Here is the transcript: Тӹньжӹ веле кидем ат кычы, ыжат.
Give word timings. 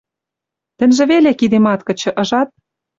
Тӹньжӹ 0.77 1.03
веле 1.11 1.31
кидем 1.39 1.65
ат 1.73 1.81
кычы, 1.87 2.09
ыжат. 2.21 2.49